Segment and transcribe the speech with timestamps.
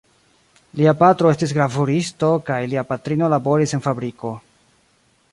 [0.79, 4.33] Lia patro estis gravuristo kaj lia patrino laboris en fabriko.